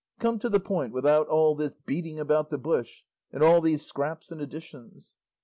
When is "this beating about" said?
1.53-2.49